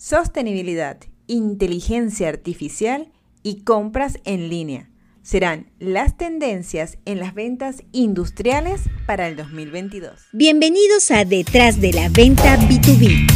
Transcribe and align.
Sostenibilidad, 0.00 0.96
inteligencia 1.26 2.28
artificial 2.28 3.10
y 3.42 3.62
compras 3.64 4.18
en 4.24 4.48
línea 4.48 4.90
serán 5.22 5.72
las 5.80 6.16
tendencias 6.16 6.98
en 7.04 7.18
las 7.18 7.34
ventas 7.34 7.82
industriales 7.90 8.82
para 9.06 9.26
el 9.26 9.34
2022. 9.34 10.12
Bienvenidos 10.32 11.10
a 11.10 11.24
Detrás 11.24 11.80
de 11.80 11.92
la 11.92 12.08
Venta 12.10 12.56
B2B, 12.56 13.26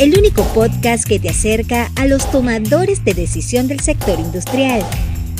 el 0.00 0.18
único 0.18 0.42
podcast 0.54 1.06
que 1.06 1.20
te 1.20 1.28
acerca 1.28 1.92
a 1.96 2.06
los 2.06 2.30
tomadores 2.30 3.04
de 3.04 3.12
decisión 3.12 3.68
del 3.68 3.80
sector 3.80 4.18
industrial 4.18 4.80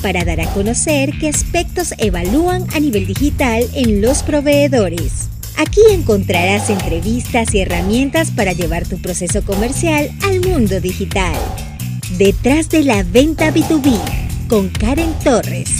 para 0.03 0.27
dar 0.27 0.43
a 0.43 0.53
conocer 0.53 1.13
qué 1.19 1.31
aspectos 1.31 1.95
evalúan 1.97 2.67
a 2.75 2.81
nivel 2.81 3.07
digital 3.07 3.65
en 3.73 4.03
los 4.03 4.23
proveedores. 4.23 5.31
Aquí 5.59 5.81
encontrarás 5.91 6.69
entrevistas 6.69 7.55
y 7.55 7.61
herramientas 7.61 8.31
para 8.31 8.53
llevar 8.53 8.87
tu 8.87 9.01
proceso 9.01 9.43
comercial 9.43 10.11
al 10.25 10.41
mundo 10.41 10.83
digital. 10.83 11.35
Detrás 12.19 12.69
de 12.69 12.83
la 12.83 13.03
venta 13.03 13.51
B2B 13.51 14.49
con 14.49 14.69
Karen 14.69 15.15
Torres. 15.25 15.71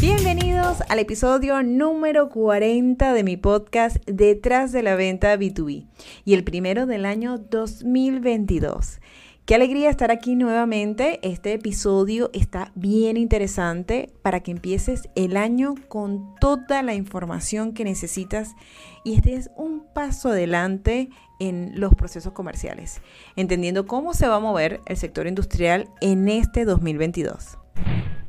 Bienvenidos 0.00 0.78
al 0.88 1.00
episodio 1.00 1.64
número 1.64 2.28
40 2.28 3.12
de 3.12 3.24
mi 3.24 3.36
podcast 3.36 3.96
Detrás 4.06 4.70
de 4.70 4.84
la 4.84 4.94
venta 4.94 5.36
B2B 5.36 5.88
y 6.24 6.34
el 6.34 6.44
primero 6.44 6.86
del 6.86 7.04
año 7.04 7.38
2022. 7.38 9.00
Qué 9.48 9.54
alegría 9.54 9.88
estar 9.88 10.10
aquí 10.10 10.36
nuevamente. 10.36 11.20
Este 11.22 11.54
episodio 11.54 12.28
está 12.34 12.70
bien 12.74 13.16
interesante 13.16 14.12
para 14.20 14.40
que 14.40 14.50
empieces 14.50 15.08
el 15.14 15.38
año 15.38 15.74
con 15.88 16.34
toda 16.38 16.82
la 16.82 16.92
información 16.92 17.72
que 17.72 17.82
necesitas 17.82 18.56
y 19.04 19.14
este 19.14 19.32
es 19.32 19.50
un 19.56 19.86
paso 19.94 20.28
adelante 20.28 21.08
en 21.40 21.80
los 21.80 21.94
procesos 21.94 22.34
comerciales, 22.34 23.00
entendiendo 23.36 23.86
cómo 23.86 24.12
se 24.12 24.28
va 24.28 24.36
a 24.36 24.40
mover 24.40 24.82
el 24.84 24.98
sector 24.98 25.26
industrial 25.26 25.88
en 26.02 26.28
este 26.28 26.66
2022. 26.66 27.56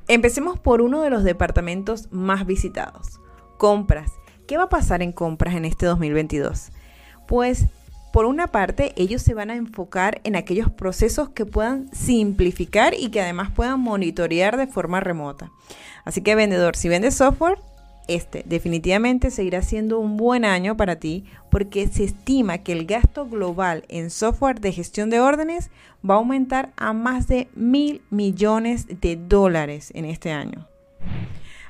Empecemos 0.07 0.57
por 0.57 0.81
uno 0.81 1.01
de 1.01 1.09
los 1.09 1.25
departamentos 1.25 2.07
más 2.11 2.45
visitados, 2.45 3.19
compras. 3.57 4.13
¿Qué 4.47 4.55
va 4.55 4.63
a 4.63 4.69
pasar 4.69 5.01
en 5.01 5.11
compras 5.11 5.55
en 5.55 5.65
este 5.65 5.85
2022? 5.85 6.71
Pues 7.27 7.65
por 8.11 8.25
una 8.25 8.47
parte, 8.47 8.93
ellos 8.95 9.21
se 9.21 9.33
van 9.33 9.49
a 9.51 9.55
enfocar 9.55 10.21
en 10.23 10.35
aquellos 10.35 10.71
procesos 10.71 11.29
que 11.29 11.45
puedan 11.45 11.93
simplificar 11.93 12.93
y 12.93 13.09
que 13.09 13.21
además 13.21 13.51
puedan 13.51 13.79
monitorear 13.79 14.57
de 14.57 14.67
forma 14.67 14.99
remota. 14.99 15.51
Así 16.05 16.21
que 16.21 16.35
vendedor, 16.35 16.75
si 16.75 16.89
vendes 16.89 17.15
software, 17.15 17.59
este 18.07 18.43
definitivamente 18.47 19.29
seguirá 19.29 19.61
siendo 19.61 19.99
un 19.99 20.17
buen 20.17 20.43
año 20.43 20.75
para 20.75 20.95
ti 20.95 21.25
porque 21.51 21.87
se 21.87 22.03
estima 22.03 22.57
que 22.57 22.71
el 22.71 22.87
gasto 22.87 23.27
global 23.27 23.85
en 23.87 24.09
software 24.09 24.59
de 24.59 24.71
gestión 24.71 25.11
de 25.11 25.19
órdenes 25.19 25.69
va 26.07 26.15
a 26.15 26.17
aumentar 26.17 26.73
a 26.75 26.93
más 26.93 27.27
de 27.27 27.47
mil 27.53 28.01
millones 28.09 28.87
de 28.87 29.15
dólares 29.15 29.91
en 29.93 30.05
este 30.05 30.31
año. 30.31 30.67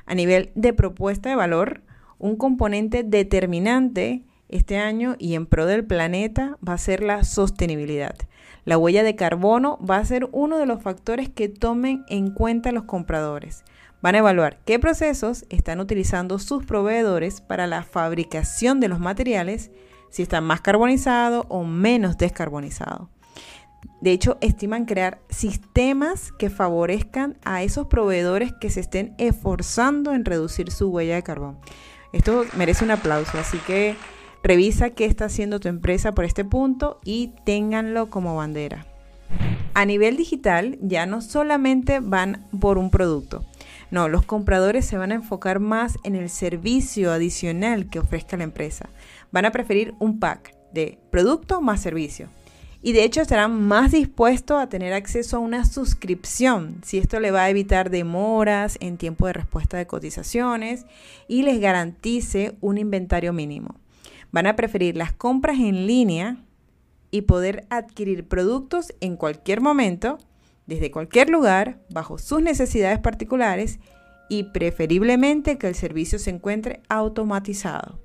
A 0.06 0.14
nivel 0.14 0.50
de 0.54 0.72
propuesta 0.72 1.28
de 1.28 1.36
valor, 1.36 1.82
un 2.18 2.36
componente 2.36 3.02
determinante 3.02 4.22
este 4.50 4.78
año 4.78 5.16
y 5.18 5.34
en 5.34 5.46
pro 5.46 5.66
del 5.66 5.84
planeta 5.84 6.58
va 6.66 6.74
a 6.74 6.78
ser 6.78 7.02
la 7.02 7.24
sostenibilidad. 7.24 8.16
La 8.64 8.78
huella 8.78 9.02
de 9.02 9.16
carbono 9.16 9.78
va 9.78 9.96
a 9.96 10.04
ser 10.04 10.28
uno 10.32 10.58
de 10.58 10.66
los 10.66 10.82
factores 10.82 11.28
que 11.28 11.48
tomen 11.48 12.04
en 12.08 12.32
cuenta 12.32 12.72
los 12.72 12.84
compradores. 12.84 13.64
Van 14.02 14.14
a 14.14 14.18
evaluar 14.18 14.60
qué 14.64 14.78
procesos 14.78 15.44
están 15.50 15.80
utilizando 15.80 16.38
sus 16.38 16.64
proveedores 16.64 17.40
para 17.40 17.66
la 17.66 17.82
fabricación 17.82 18.80
de 18.80 18.88
los 18.88 19.00
materiales, 19.00 19.70
si 20.10 20.22
están 20.22 20.44
más 20.44 20.60
carbonizados 20.60 21.46
o 21.48 21.64
menos 21.64 22.18
descarbonizados. 22.18 23.08
De 24.00 24.12
hecho, 24.12 24.38
estiman 24.40 24.86
crear 24.86 25.20
sistemas 25.28 26.32
que 26.32 26.48
favorezcan 26.50 27.38
a 27.44 27.62
esos 27.62 27.86
proveedores 27.86 28.52
que 28.60 28.70
se 28.70 28.80
estén 28.80 29.14
esforzando 29.18 30.12
en 30.12 30.24
reducir 30.24 30.70
su 30.70 30.88
huella 30.88 31.16
de 31.16 31.22
carbón. 31.22 31.58
Esto 32.12 32.44
merece 32.56 32.84
un 32.84 32.90
aplauso, 32.90 33.38
así 33.38 33.58
que 33.58 33.96
Revisa 34.42 34.90
qué 34.90 35.04
está 35.04 35.26
haciendo 35.26 35.60
tu 35.60 35.68
empresa 35.68 36.12
por 36.12 36.24
este 36.24 36.44
punto 36.44 37.00
y 37.04 37.32
ténganlo 37.44 38.08
como 38.08 38.36
bandera. 38.36 38.86
A 39.74 39.84
nivel 39.84 40.16
digital, 40.16 40.78
ya 40.80 41.06
no 41.06 41.20
solamente 41.20 42.00
van 42.00 42.46
por 42.58 42.78
un 42.78 42.90
producto. 42.90 43.44
No, 43.90 44.08
los 44.08 44.24
compradores 44.24 44.84
se 44.84 44.96
van 44.96 45.12
a 45.12 45.16
enfocar 45.16 45.60
más 45.60 45.98
en 46.04 46.16
el 46.16 46.28
servicio 46.28 47.12
adicional 47.12 47.88
que 47.88 47.98
ofrezca 47.98 48.36
la 48.36 48.44
empresa. 48.44 48.88
Van 49.30 49.44
a 49.44 49.52
preferir 49.52 49.94
un 49.98 50.18
pack 50.18 50.54
de 50.72 50.98
producto 51.10 51.60
más 51.60 51.80
servicio. 51.80 52.28
Y 52.82 52.92
de 52.92 53.04
hecho 53.04 53.20
estarán 53.20 53.68
más 53.68 53.92
dispuestos 53.92 54.58
a 54.58 54.68
tener 54.68 54.94
acceso 54.94 55.36
a 55.36 55.40
una 55.40 55.66
suscripción, 55.66 56.80
si 56.82 56.96
esto 56.96 57.20
le 57.20 57.30
va 57.30 57.42
a 57.42 57.50
evitar 57.50 57.90
demoras 57.90 58.78
en 58.80 58.96
tiempo 58.96 59.26
de 59.26 59.34
respuesta 59.34 59.76
de 59.76 59.86
cotizaciones 59.86 60.86
y 61.28 61.42
les 61.42 61.60
garantice 61.60 62.56
un 62.62 62.78
inventario 62.78 63.34
mínimo. 63.34 63.74
Van 64.32 64.46
a 64.46 64.56
preferir 64.56 64.96
las 64.96 65.12
compras 65.12 65.58
en 65.58 65.86
línea 65.86 66.38
y 67.10 67.22
poder 67.22 67.66
adquirir 67.70 68.28
productos 68.28 68.94
en 69.00 69.16
cualquier 69.16 69.60
momento, 69.60 70.18
desde 70.66 70.90
cualquier 70.90 71.30
lugar, 71.30 71.80
bajo 71.90 72.18
sus 72.18 72.40
necesidades 72.40 73.00
particulares 73.00 73.80
y 74.28 74.44
preferiblemente 74.44 75.58
que 75.58 75.66
el 75.66 75.74
servicio 75.74 76.18
se 76.18 76.30
encuentre 76.30 76.80
automatizado. 76.88 77.98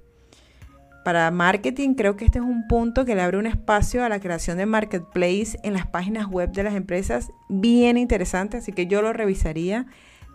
Para 1.04 1.30
marketing 1.30 1.94
creo 1.94 2.16
que 2.16 2.26
este 2.26 2.40
es 2.40 2.46
un 2.46 2.68
punto 2.68 3.06
que 3.06 3.14
le 3.14 3.22
abre 3.22 3.38
un 3.38 3.46
espacio 3.46 4.04
a 4.04 4.10
la 4.10 4.20
creación 4.20 4.58
de 4.58 4.66
marketplace 4.66 5.60
en 5.62 5.74
las 5.74 5.86
páginas 5.86 6.26
web 6.26 6.52
de 6.52 6.64
las 6.64 6.74
empresas 6.74 7.32
bien 7.48 7.98
interesante, 7.98 8.58
así 8.58 8.72
que 8.72 8.88
yo 8.88 9.04
lo 9.04 9.14
revisaría 9.14 9.86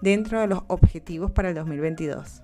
dentro 0.00 0.40
de 0.40 0.46
los 0.46 0.62
objetivos 0.68 1.32
para 1.32 1.48
el 1.48 1.56
2022. 1.56 2.42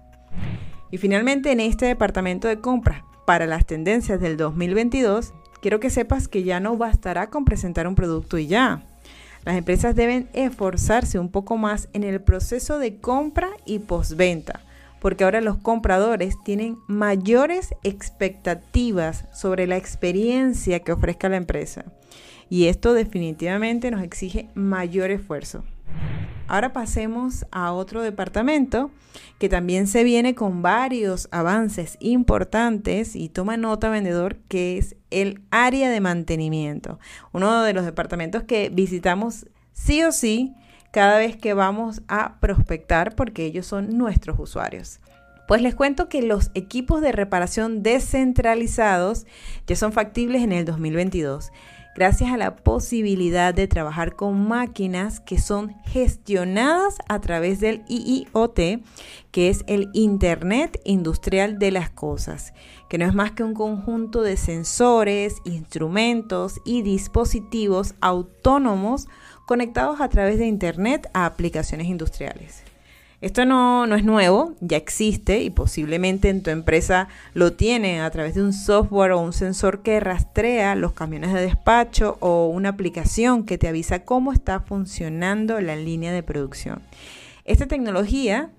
Y 0.90 0.98
finalmente 0.98 1.52
en 1.52 1.60
este 1.60 1.86
departamento 1.86 2.48
de 2.48 2.60
compras, 2.60 3.04
para 3.26 3.46
las 3.46 3.66
tendencias 3.66 4.20
del 4.20 4.38
2022, 4.38 5.34
quiero 5.60 5.80
que 5.80 5.90
sepas 5.90 6.28
que 6.28 6.44
ya 6.44 6.60
no 6.60 6.76
bastará 6.76 7.28
con 7.28 7.44
presentar 7.44 7.86
un 7.86 7.96
producto 7.96 8.38
y 8.38 8.46
ya. 8.46 8.84
Las 9.44 9.56
empresas 9.56 9.94
deben 9.94 10.28
esforzarse 10.32 11.18
un 11.18 11.30
poco 11.30 11.56
más 11.56 11.88
en 11.92 12.04
el 12.04 12.20
proceso 12.22 12.78
de 12.78 12.96
compra 12.98 13.50
y 13.66 13.80
postventa, 13.80 14.60
porque 15.00 15.24
ahora 15.24 15.40
los 15.40 15.58
compradores 15.58 16.36
tienen 16.44 16.78
mayores 16.86 17.74
expectativas 17.82 19.24
sobre 19.32 19.66
la 19.66 19.76
experiencia 19.76 20.80
que 20.80 20.92
ofrezca 20.92 21.28
la 21.28 21.36
empresa. 21.36 21.84
Y 22.48 22.66
esto 22.66 22.94
definitivamente 22.94 23.90
nos 23.90 24.02
exige 24.02 24.48
mayor 24.54 25.10
esfuerzo. 25.10 25.64
Ahora 26.48 26.72
pasemos 26.72 27.44
a 27.50 27.72
otro 27.72 28.02
departamento 28.02 28.90
que 29.38 29.48
también 29.48 29.88
se 29.88 30.04
viene 30.04 30.36
con 30.36 30.62
varios 30.62 31.28
avances 31.32 31.96
importantes 31.98 33.16
y 33.16 33.28
toma 33.28 33.56
nota 33.56 33.88
vendedor 33.88 34.36
que 34.48 34.78
es 34.78 34.94
el 35.10 35.40
área 35.50 35.90
de 35.90 36.00
mantenimiento. 36.00 37.00
Uno 37.32 37.62
de 37.62 37.72
los 37.72 37.84
departamentos 37.84 38.44
que 38.44 38.68
visitamos 38.68 39.46
sí 39.72 40.04
o 40.04 40.12
sí 40.12 40.54
cada 40.92 41.18
vez 41.18 41.36
que 41.36 41.52
vamos 41.52 42.02
a 42.06 42.38
prospectar 42.38 43.16
porque 43.16 43.44
ellos 43.44 43.66
son 43.66 43.98
nuestros 43.98 44.38
usuarios. 44.38 45.00
Pues 45.48 45.62
les 45.62 45.74
cuento 45.74 46.08
que 46.08 46.22
los 46.22 46.50
equipos 46.54 47.00
de 47.00 47.12
reparación 47.12 47.82
descentralizados 47.82 49.26
ya 49.66 49.76
son 49.76 49.92
factibles 49.92 50.42
en 50.42 50.52
el 50.52 50.64
2022 50.64 51.50
gracias 51.96 52.30
a 52.30 52.36
la 52.36 52.56
posibilidad 52.56 53.54
de 53.54 53.66
trabajar 53.66 54.16
con 54.16 54.46
máquinas 54.46 55.18
que 55.18 55.38
son 55.38 55.74
gestionadas 55.86 56.98
a 57.08 57.20
través 57.22 57.58
del 57.58 57.84
IIoT, 57.88 58.82
que 59.30 59.48
es 59.48 59.64
el 59.66 59.88
Internet 59.94 60.78
Industrial 60.84 61.58
de 61.58 61.70
las 61.70 61.88
Cosas, 61.88 62.52
que 62.90 62.98
no 62.98 63.06
es 63.06 63.14
más 63.14 63.32
que 63.32 63.44
un 63.44 63.54
conjunto 63.54 64.20
de 64.20 64.36
sensores, 64.36 65.36
instrumentos 65.44 66.60
y 66.66 66.82
dispositivos 66.82 67.94
autónomos 68.02 69.08
conectados 69.46 70.02
a 70.02 70.10
través 70.10 70.38
de 70.38 70.46
Internet 70.46 71.08
a 71.14 71.24
aplicaciones 71.24 71.86
industriales. 71.86 72.62
Esto 73.26 73.44
no, 73.44 73.92
es 73.92 74.04
nuevo, 74.04 74.54
ya 74.60 74.76
existe 74.76 75.42
y 75.42 75.50
posiblemente 75.50 76.28
en 76.28 76.44
tu 76.44 76.50
empresa 76.50 77.08
lo 77.34 77.54
tiene 77.54 78.00
a 78.00 78.08
través 78.08 78.36
de 78.36 78.42
un 78.44 78.52
software 78.52 79.10
o 79.10 79.18
un 79.18 79.32
sensor 79.32 79.82
que 79.82 79.98
rastrea 79.98 80.76
los 80.76 80.92
camiones 80.92 81.32
de 81.32 81.40
despacho 81.40 82.18
o 82.20 82.46
una 82.46 82.68
aplicación 82.68 83.42
que 83.42 83.58
te 83.58 83.66
avisa 83.66 84.04
cómo 84.04 84.32
está 84.32 84.60
funcionando 84.60 85.60
la 85.60 85.74
línea 85.74 86.12
de 86.12 86.22
producción. 86.22 86.82
Esta 87.44 87.66
tecnología 87.66 88.50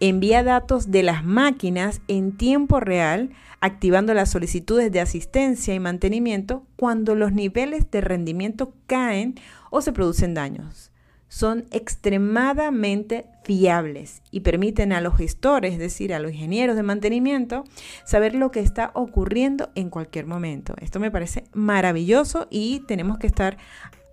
envía 0.00 0.42
datos 0.42 0.90
de 0.90 1.02
las 1.02 1.22
máquinas 1.22 2.00
en 2.08 2.34
tiempo 2.34 2.80
real, 2.80 3.28
activando 3.60 4.14
las 4.14 4.30
solicitudes 4.30 4.90
de 4.90 5.00
asistencia 5.00 5.74
y 5.74 5.80
mantenimiento 5.80 6.62
cuando 6.76 7.14
los 7.14 7.34
niveles 7.34 7.90
de 7.90 8.00
rendimiento 8.00 8.72
caen 8.86 9.34
o 9.68 9.82
se 9.82 9.92
producen 9.92 10.32
daños. 10.32 10.92
Son 11.28 11.66
extremadamente 11.70 13.26
fiables 13.44 14.22
y 14.30 14.40
permiten 14.40 14.92
a 14.92 15.00
los 15.00 15.16
gestores, 15.16 15.74
es 15.74 15.78
decir, 15.78 16.12
a 16.12 16.18
los 16.18 16.32
ingenieros 16.32 16.76
de 16.76 16.82
mantenimiento, 16.82 17.64
saber 18.04 18.34
lo 18.34 18.50
que 18.50 18.60
está 18.60 18.90
ocurriendo 18.94 19.70
en 19.74 19.90
cualquier 19.90 20.26
momento. 20.26 20.74
Esto 20.80 21.00
me 21.00 21.10
parece 21.10 21.44
maravilloso 21.52 22.46
y 22.50 22.80
tenemos 22.86 23.18
que 23.18 23.26
estar 23.26 23.58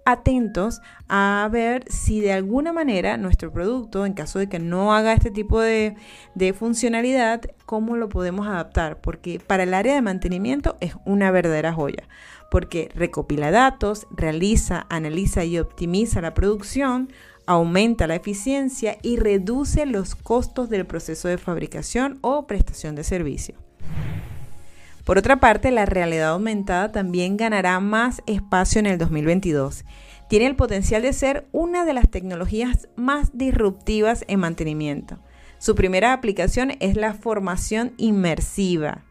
atentos 0.06 0.82
a 1.10 1.50
ver 1.52 1.84
si 1.90 2.22
de 2.22 2.32
alguna 2.32 2.72
manera 2.72 3.18
nuestro 3.18 3.52
producto, 3.52 4.06
en 4.06 4.14
caso 4.14 4.38
de 4.38 4.48
que 4.48 4.60
no 4.60 4.94
haga 4.94 5.14
este 5.14 5.32
tipo 5.32 5.60
de, 5.60 5.96
de, 6.36 6.54
funcionalidad, 6.54 7.42
cómo 7.66 7.98
lo 7.98 8.08
podemos 8.08 8.48
adaptar, 8.48 9.02
porque 9.02 9.40
para 9.40 9.64
el 9.64 9.74
área 9.74 9.96
de 9.96 10.04
mantenimiento 10.04 10.78
es 10.80 10.96
una 11.06 11.32
verdadera 11.32 11.74
joya 11.74 12.08
porque 12.56 12.90
recopila 12.96 13.52
datos, 13.52 14.08
realiza, 14.12 14.86
analiza 14.90 15.44
y 15.44 15.60
optimiza 15.60 16.22
la 16.22 16.34
producción, 16.34 17.10
aumenta 17.46 18.08
la 18.08 18.16
eficiencia 18.16 18.98
y 19.02 19.18
reduce 19.18 19.86
los 19.86 20.16
costos 20.16 20.70
del 20.70 20.86
proceso 20.86 21.28
de 21.28 21.38
fabricación 21.38 22.18
o 22.22 22.48
prestación 22.48 22.96
de 22.96 23.04
servicio. 23.04 23.56
Por 25.04 25.18
otra 25.18 25.42
parte, 25.42 25.70
la 25.70 25.86
realidad 25.86 26.30
aumentada 26.30 26.94
también 26.94 27.36
ganará 27.36 27.82
más 27.82 28.22
espacio 28.26 28.80
en 28.80 28.86
el 28.86 28.98
2022. 29.00 29.84
Tiene 30.30 30.46
el 30.46 30.56
potencial 30.56 31.02
de 31.02 31.12
ser 31.12 31.50
una 31.52 31.84
de 31.84 31.92
las 31.92 32.10
tecnologías 32.10 32.88
más 32.96 33.38
disruptivas 33.38 34.24
en 34.30 34.40
mantenimiento. 34.40 35.20
Su 35.58 35.76
primera 35.76 36.14
aplicación 36.14 36.72
es 36.80 36.96
la 36.96 37.16
formación 37.16 37.96
inmersiva, 37.98 39.04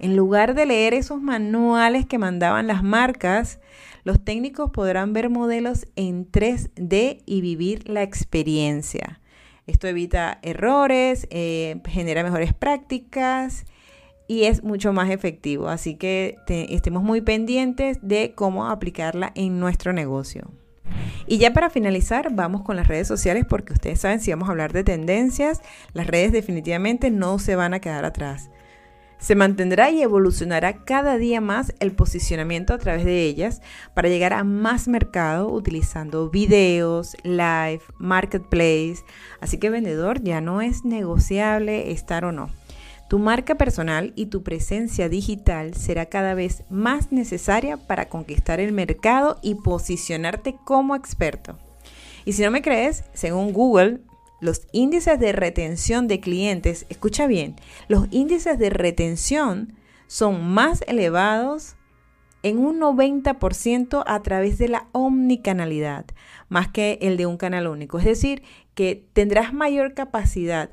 en 0.00 0.16
lugar 0.16 0.54
de 0.54 0.66
leer 0.66 0.94
esos 0.94 1.20
manuales 1.20 2.06
que 2.06 2.18
mandaban 2.18 2.66
las 2.66 2.82
marcas, 2.82 3.60
los 4.04 4.24
técnicos 4.24 4.70
podrán 4.70 5.12
ver 5.12 5.30
modelos 5.30 5.86
en 5.96 6.30
3D 6.30 7.22
y 7.26 7.40
vivir 7.40 7.88
la 7.88 8.02
experiencia. 8.02 9.20
Esto 9.66 9.86
evita 9.86 10.38
errores, 10.42 11.26
eh, 11.30 11.80
genera 11.86 12.24
mejores 12.24 12.54
prácticas 12.54 13.66
y 14.26 14.44
es 14.44 14.62
mucho 14.62 14.92
más 14.92 15.10
efectivo. 15.10 15.68
Así 15.68 15.96
que 15.96 16.36
estemos 16.48 17.02
muy 17.02 17.20
pendientes 17.20 17.98
de 18.02 18.32
cómo 18.34 18.66
aplicarla 18.66 19.32
en 19.34 19.60
nuestro 19.60 19.92
negocio. 19.92 20.50
Y 21.26 21.38
ya 21.38 21.52
para 21.52 21.70
finalizar, 21.70 22.34
vamos 22.34 22.62
con 22.62 22.76
las 22.76 22.88
redes 22.88 23.06
sociales 23.06 23.44
porque 23.48 23.72
ustedes 23.72 24.00
saben 24.00 24.20
si 24.20 24.30
vamos 24.30 24.48
a 24.48 24.52
hablar 24.52 24.72
de 24.72 24.82
tendencias, 24.82 25.60
las 25.92 26.06
redes 26.06 26.32
definitivamente 26.32 27.10
no 27.10 27.38
se 27.38 27.54
van 27.54 27.74
a 27.74 27.80
quedar 27.80 28.04
atrás. 28.04 28.50
Se 29.20 29.34
mantendrá 29.34 29.90
y 29.90 30.00
evolucionará 30.00 30.82
cada 30.84 31.18
día 31.18 31.42
más 31.42 31.74
el 31.78 31.92
posicionamiento 31.92 32.72
a 32.72 32.78
través 32.78 33.04
de 33.04 33.24
ellas 33.24 33.60
para 33.92 34.08
llegar 34.08 34.32
a 34.32 34.44
más 34.44 34.88
mercado 34.88 35.52
utilizando 35.52 36.30
videos, 36.30 37.16
live, 37.22 37.82
marketplace. 37.98 39.04
Así 39.40 39.58
que 39.58 39.68
vendedor 39.68 40.22
ya 40.22 40.40
no 40.40 40.62
es 40.62 40.86
negociable 40.86 41.92
estar 41.92 42.24
o 42.24 42.32
no. 42.32 42.48
Tu 43.10 43.18
marca 43.18 43.56
personal 43.56 44.12
y 44.16 44.26
tu 44.26 44.42
presencia 44.42 45.10
digital 45.10 45.74
será 45.74 46.06
cada 46.06 46.32
vez 46.32 46.62
más 46.70 47.12
necesaria 47.12 47.76
para 47.76 48.08
conquistar 48.08 48.58
el 48.58 48.72
mercado 48.72 49.38
y 49.42 49.56
posicionarte 49.56 50.56
como 50.64 50.94
experto. 50.94 51.58
Y 52.24 52.32
si 52.32 52.42
no 52.42 52.50
me 52.50 52.62
crees, 52.62 53.04
según 53.12 53.52
Google, 53.52 54.00
los 54.40 54.66
índices 54.72 55.18
de 55.18 55.32
retención 55.32 56.08
de 56.08 56.20
clientes, 56.20 56.86
escucha 56.88 57.26
bien, 57.26 57.56
los 57.88 58.06
índices 58.10 58.58
de 58.58 58.70
retención 58.70 59.74
son 60.06 60.44
más 60.52 60.82
elevados 60.88 61.76
en 62.42 62.58
un 62.58 62.80
90% 62.80 64.02
a 64.06 64.22
través 64.22 64.58
de 64.58 64.68
la 64.68 64.88
omnicanalidad, 64.92 66.06
más 66.48 66.68
que 66.68 66.98
el 67.02 67.16
de 67.16 67.26
un 67.26 67.36
canal 67.36 67.66
único. 67.66 67.98
Es 67.98 68.04
decir, 68.04 68.42
que 68.74 69.06
tendrás 69.12 69.52
mayor 69.52 69.94
capacidad, 69.94 70.70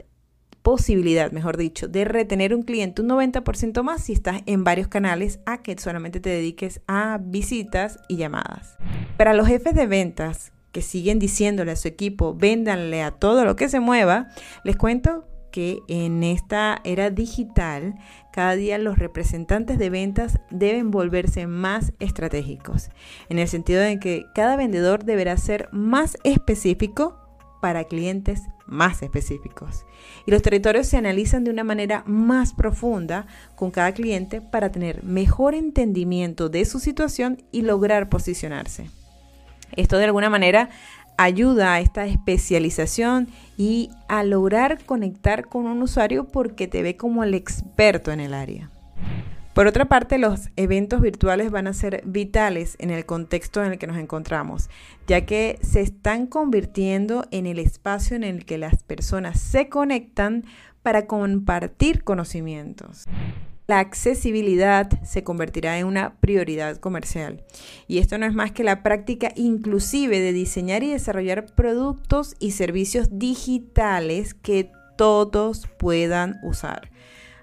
posibilidad, 0.62 1.31
mejor 1.31 1.58
dicho, 1.58 1.88
de 1.88 2.06
retener 2.06 2.56
un 2.56 2.64
cliente 2.64 3.02
un 3.02 3.10
90% 3.10 3.84
más 3.84 4.04
si 4.04 4.14
estás 4.14 4.42
en 4.46 4.64
varios 4.64 4.88
canales 4.88 5.40
a 5.46 5.62
que 5.62 5.78
solamente 5.78 6.19
te 6.19 6.30
dediques 6.30 6.81
a 6.88 7.19
visitas 7.22 8.00
y 8.08 8.18
llamadas. 8.18 8.78
Para 9.18 9.34
los 9.34 9.48
jefes 9.48 9.75
de 9.75 9.88
ventas, 9.88 10.52
que 10.72 10.81
siguen 10.81 11.19
diciéndole 11.19 11.72
a 11.72 11.75
su 11.75 11.88
equipo, 11.88 12.36
véndanle 12.36 13.02
a 13.04 13.12
todo 13.12 13.46
lo 13.46 13.56
que 13.56 13.69
se 13.69 13.80
mueva, 13.80 14.28
les 14.64 14.78
cuento 14.78 15.25
que 15.52 15.80
en 15.88 16.24
esta 16.24 16.81
era 16.84 17.10
digital, 17.10 17.96
cada 18.31 18.56
día 18.56 18.78
los 18.78 19.00
representantes 19.00 19.80
de 19.80 19.90
ventas 19.90 20.40
deben 20.52 20.92
volverse 20.92 21.48
más 21.48 21.94
estratégicos, 22.00 22.90
en 23.30 23.40
el 23.40 23.48
sentido 23.48 23.81
de 23.81 24.00
que 24.00 24.25
cada 24.36 24.56
vendedor 24.56 25.04
deberá 25.04 25.36
ser 25.38 25.69
más 25.72 26.18
específico 26.24 27.18
para 27.62 27.86
clientes 27.86 28.44
más 28.68 29.02
específicos. 29.02 29.86
Y 30.25 30.31
los 30.31 30.42
territorios 30.42 30.88
se 30.88 30.98
analizan 30.98 31.44
de 31.44 31.52
una 31.52 31.64
manera 31.64 32.04
más 32.06 32.54
profunda 32.54 33.25
con 33.56 33.72
cada 33.72 33.94
cliente 33.94 34.42
para 34.42 34.72
tener 34.72 35.04
mejor 35.04 35.56
entendimiento 35.56 36.50
de 36.50 36.66
su 36.66 36.80
situación 36.80 37.42
y 37.52 37.62
lograr 37.62 38.10
posicionarse. 38.10 38.90
Esto 39.75 39.98
de 39.98 40.06
alguna 40.06 40.30
manera 40.30 40.69
ayuda 41.18 41.74
a 41.74 41.80
esta 41.80 42.06
especialización 42.06 43.28
y 43.58 43.90
a 44.08 44.24
lograr 44.24 44.84
conectar 44.86 45.48
con 45.48 45.66
un 45.66 45.81
usuario 45.81 46.25
porque 46.25 46.68
te 46.68 46.84
ve 46.84 46.96
como 46.96 47.24
el 47.24 47.34
experto 47.34 48.12
en 48.12 48.19
el 48.19 48.34
área. 48.34 48.69
Por 49.54 49.66
otra 49.66 49.86
parte, 49.86 50.19
los 50.19 50.50
eventos 50.56 51.02
virtuales 51.02 51.50
van 51.50 51.66
a 51.66 51.74
ser 51.74 52.04
vitales 52.06 52.75
en 52.78 52.92
el 52.92 53.08
contexto 53.08 53.64
en 53.64 53.72
el 53.72 53.80
que 53.80 53.88
nos 53.88 53.98
encontramos, 53.98 54.69
ya 55.08 55.25
que 55.25 55.58
se 55.64 55.81
están 55.81 56.28
convirtiendo 56.28 57.25
en 57.31 57.48
el 57.48 57.58
espacio 57.58 58.16
en 58.16 58.24
el 58.24 58.46
que 58.46 58.60
las 58.60 58.84
personas 58.84 59.40
se 59.40 59.68
conectan 59.68 60.46
para 60.84 61.08
compartir 61.08 62.04
conocimientos 62.04 63.06
la 63.68 63.80
accesibilidad 63.80 64.90
se 65.04 65.24
convertirá 65.24 65.78
en 65.78 65.86
una 65.86 66.16
prioridad 66.16 66.78
comercial. 66.78 67.44
Y 67.88 67.98
esto 68.00 68.18
no 68.18 68.25
es 68.25 68.34
más 68.34 68.52
que 68.52 68.64
la 68.64 68.81
práctica 68.81 69.31
inclusive 69.36 70.22
de 70.22 70.31
diseñar 70.31 70.84
y 70.84 70.92
desarrollar 70.92 71.48
productos 71.54 72.36
y 72.40 72.52
servicios 72.52 73.10
digitales 73.12 74.34
que 74.34 74.72
todos 74.96 75.68
puedan 75.78 76.40
usar. 76.44 76.90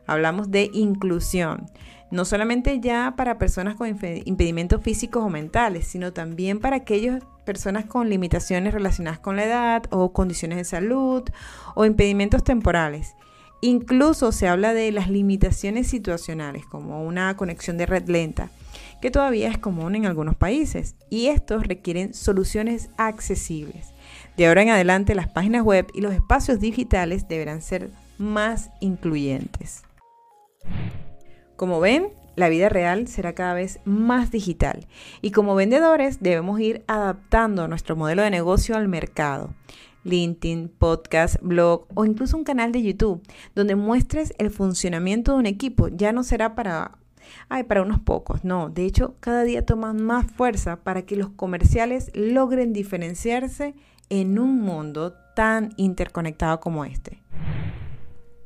Hablamos 0.07 0.51
de 0.51 0.71
inclusión, 0.73 1.67
no 2.11 2.25
solamente 2.25 2.81
ya 2.81 3.15
para 3.17 3.39
personas 3.39 3.75
con 3.77 3.89
impedimentos 3.89 4.83
físicos 4.83 5.23
o 5.23 5.29
mentales, 5.29 5.87
sino 5.87 6.13
también 6.13 6.59
para 6.59 6.77
aquellas 6.77 7.23
personas 7.45 7.85
con 7.85 8.09
limitaciones 8.09 8.73
relacionadas 8.73 9.19
con 9.19 9.37
la 9.37 9.45
edad 9.45 9.83
o 9.91 10.13
condiciones 10.13 10.59
de 10.59 10.65
salud 10.65 11.23
o 11.75 11.85
impedimentos 11.85 12.45
temporales. 12.45 13.15
Incluso 13.67 14.31
se 14.31 14.47
habla 14.47 14.75
de 14.75 14.93
las 14.93 15.09
limitaciones 15.09 15.87
situacionales, 15.87 16.67
como 16.67 17.03
una 17.03 17.35
conexión 17.35 17.79
de 17.79 17.87
red 17.87 18.07
lenta, 18.11 18.51
que 19.01 19.11
todavía 19.11 19.49
es 19.49 19.57
común 19.57 19.95
en 19.95 20.05
algunos 20.05 20.37
países, 20.37 20.97
y 21.09 21.29
estos 21.29 21.67
requieren 21.67 22.13
soluciones 22.13 22.91
accesibles. 22.99 23.95
De 24.37 24.49
ahora 24.49 24.61
en 24.61 24.69
adelante, 24.69 25.15
las 25.15 25.29
páginas 25.29 25.63
web 25.63 25.87
y 25.95 26.03
los 26.03 26.13
espacios 26.13 26.61
digitales 26.61 27.27
deberán 27.27 27.63
ser 27.63 27.89
más 28.19 28.69
incluyentes. 28.81 29.81
Como 31.57 31.81
ven, 31.81 32.09
la 32.37 32.51
vida 32.51 32.69
real 32.69 33.09
será 33.09 33.35
cada 33.35 33.55
vez 33.55 33.81
más 33.87 34.31
digital 34.31 34.87
y 35.23 35.31
como 35.31 35.55
vendedores 35.55 36.23
debemos 36.23 36.61
ir 36.61 36.85
adaptando 36.87 37.67
nuestro 37.67 37.97
modelo 37.97 38.21
de 38.21 38.31
negocio 38.31 38.77
al 38.77 38.89
mercado. 38.89 39.55
LinkedIn, 40.05 40.69
podcast, 40.69 41.37
blog 41.43 41.87
o 41.95 42.05
incluso 42.05 42.37
un 42.37 42.45
canal 42.45 42.73
de 42.73 42.83
YouTube 42.83 43.23
donde 43.55 43.75
muestres 43.75 44.33
el 44.39 44.51
funcionamiento 44.51 45.33
de 45.33 45.39
un 45.39 45.47
equipo. 45.47 45.89
Ya 45.89 46.13
no 46.13 46.23
será 46.23 46.55
para, 46.55 46.99
ay, 47.49 47.65
para 47.65 47.83
unos 47.83 48.01
pocos, 48.01 48.45
no. 48.45 48.69
De 48.69 48.85
hecho, 48.85 49.17
cada 49.21 49.43
día 49.43 49.67
toman 49.67 50.03
más 50.03 50.31
fuerza 50.31 50.77
para 50.77 51.03
que 51.03 51.17
los 51.17 51.31
comerciales 51.31 52.11
logren 52.15 52.73
diferenciarse 52.73 53.75
en 54.11 54.39
un 54.39 54.61
mundo 54.61 55.15
tan 55.35 55.73
interconectado 55.77 56.61
como 56.61 56.85
este. 56.85 57.23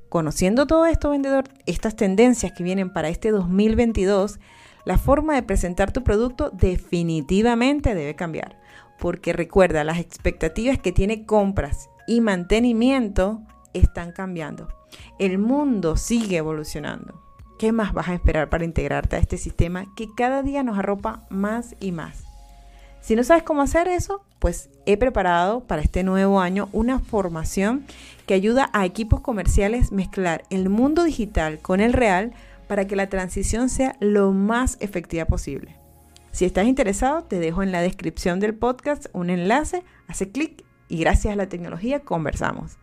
Conociendo 0.08 0.66
todo 0.66 0.86
esto, 0.86 1.10
vendedor, 1.10 1.44
estas 1.66 1.94
tendencias 1.94 2.52
que 2.52 2.64
vienen 2.64 2.90
para 2.90 3.10
este 3.10 3.30
2022, 3.30 4.40
la 4.86 4.96
forma 4.96 5.34
de 5.34 5.42
presentar 5.42 5.92
tu 5.92 6.02
producto 6.02 6.50
definitivamente 6.50 7.94
debe 7.94 8.14
cambiar 8.14 8.56
porque 8.98 9.32
recuerda, 9.32 9.84
las 9.84 9.98
expectativas 9.98 10.78
que 10.78 10.92
tiene 10.92 11.24
compras 11.24 11.88
y 12.06 12.20
mantenimiento 12.20 13.40
están 13.72 14.12
cambiando. 14.12 14.68
El 15.18 15.38
mundo 15.38 15.96
sigue 15.96 16.38
evolucionando. 16.38 17.22
¿Qué 17.58 17.72
más 17.72 17.92
vas 17.92 18.08
a 18.08 18.14
esperar 18.14 18.48
para 18.48 18.64
integrarte 18.64 19.16
a 19.16 19.18
este 19.18 19.36
sistema 19.36 19.86
que 19.96 20.08
cada 20.16 20.42
día 20.42 20.62
nos 20.62 20.78
arropa 20.78 21.26
más 21.28 21.74
y 21.80 21.92
más? 21.92 22.24
Si 23.00 23.16
no 23.16 23.24
sabes 23.24 23.42
cómo 23.42 23.62
hacer 23.62 23.88
eso, 23.88 24.22
pues 24.38 24.70
he 24.86 24.96
preparado 24.96 25.60
para 25.60 25.82
este 25.82 26.02
nuevo 26.02 26.40
año 26.40 26.68
una 26.72 26.98
formación 26.98 27.84
que 28.26 28.34
ayuda 28.34 28.70
a 28.72 28.84
equipos 28.84 29.20
comerciales 29.20 29.92
mezclar 29.92 30.44
el 30.50 30.68
mundo 30.68 31.04
digital 31.04 31.58
con 31.58 31.80
el 31.80 31.92
real 31.92 32.32
para 32.68 32.86
que 32.86 32.96
la 32.96 33.08
transición 33.08 33.68
sea 33.68 33.96
lo 34.00 34.32
más 34.32 34.76
efectiva 34.80 35.24
posible. 35.24 35.76
Si 36.32 36.44
estás 36.44 36.66
interesado, 36.66 37.24
te 37.24 37.38
dejo 37.38 37.62
en 37.62 37.72
la 37.72 37.80
descripción 37.80 38.40
del 38.40 38.54
podcast 38.54 39.06
un 39.12 39.30
enlace, 39.30 39.82
hace 40.06 40.30
clic 40.30 40.64
y 40.88 40.98
gracias 40.98 41.32
a 41.32 41.36
la 41.36 41.48
tecnología 41.48 42.00
conversamos. 42.00 42.78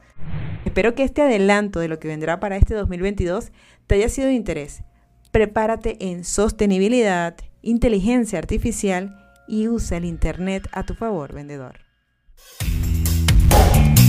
Espero 0.65 0.95
que 0.95 1.03
este 1.03 1.21
adelanto 1.21 1.79
de 1.79 1.87
lo 1.87 1.99
que 1.99 2.07
vendrá 2.07 2.39
para 2.39 2.57
este 2.57 2.73
2022 2.73 3.51
te 3.87 3.95
haya 3.95 4.09
sido 4.09 4.27
de 4.27 4.33
interés. 4.33 4.83
Prepárate 5.31 5.97
en 5.99 6.23
sostenibilidad, 6.23 7.35
inteligencia 7.61 8.39
artificial 8.39 9.15
y 9.47 9.67
usa 9.67 9.97
el 9.97 10.05
Internet 10.05 10.67
a 10.71 10.83
tu 10.83 10.95
favor, 10.95 11.33
vendedor. 11.33 11.79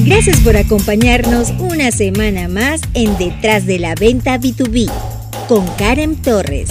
Gracias 0.05 0.41
por 0.41 0.57
acompañarnos 0.57 1.51
una 1.59 1.91
semana 1.91 2.49
más 2.49 2.81
en 2.95 3.17
Detrás 3.19 3.67
de 3.67 3.79
la 3.79 3.95
Venta 3.95 4.39
B2B 4.39 4.91
con 5.49 5.67
Karen 5.77 6.21
Torres. 6.23 6.71